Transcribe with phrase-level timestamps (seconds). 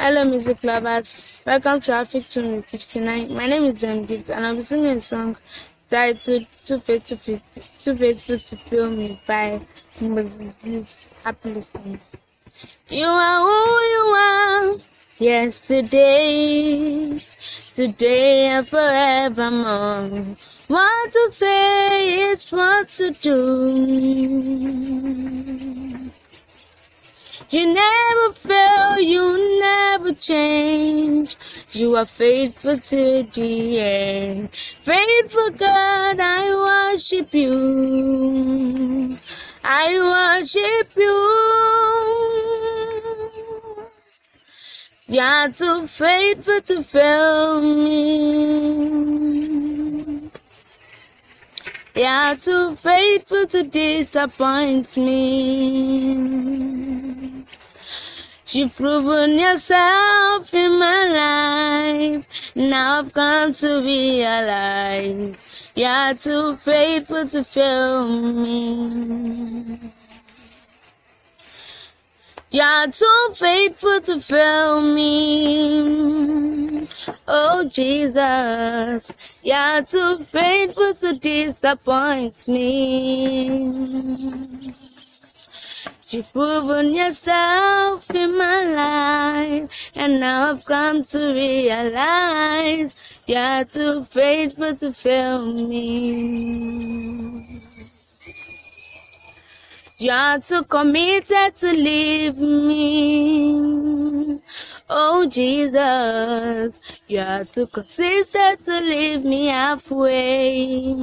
[0.00, 1.42] Hello, music lovers.
[1.44, 3.34] Welcome to Afric 259.
[3.34, 5.36] My name is Dem Gift, and I'll be singing a song
[5.90, 7.36] titled Too Faithful to,
[7.80, 9.60] Too Faithful to Fail Me by
[10.00, 11.20] Moses.
[11.24, 11.98] Happy listening.
[12.90, 14.72] You are who you are
[15.18, 17.18] yesterday,
[17.74, 20.10] today, and forevermore.
[20.68, 23.34] What to say is what to do.
[27.50, 29.57] You never fail, you
[30.08, 31.34] never change.
[31.72, 34.50] You are faithful to the end.
[34.50, 39.08] Faithful God, I worship you.
[39.64, 39.98] I
[40.40, 41.18] worship you.
[45.10, 48.58] You are too faithful to fail me.
[51.96, 56.07] You are too faithful to disappoint me.
[58.50, 62.56] You've proven yourself in my life.
[62.56, 68.88] Now I've come to realize you are too faithful to fail me.
[72.50, 76.80] You are too faithful to fail me.
[77.28, 83.70] Oh Jesus, you are too faithful to disappoint me.
[86.10, 94.74] You've proven yourself in my life, and now I've come to realize you're too faithful
[94.74, 97.28] to fail me.
[100.00, 103.58] You're too committed to leave me.
[104.88, 110.94] Oh Jesus, you're too consistent to leave me halfway.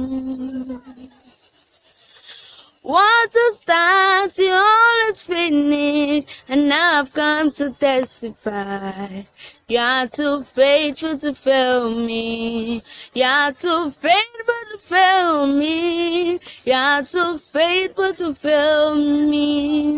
[2.86, 9.22] Want to start, you always finish, and now I've come to testify.
[9.68, 12.78] You're too faithful to fail me.
[13.12, 16.36] You're too faithful to fail me.
[16.64, 19.96] You're too faithful to fail me.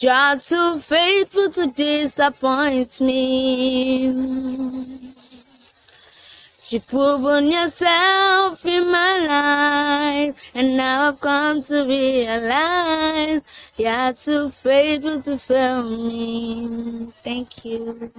[0.00, 4.12] You're too faithful to disappoint me.
[6.68, 9.05] You've proven yourself in my
[10.56, 16.66] and now I've come to realize you're too faithful to fail me.
[17.24, 18.08] Thank you.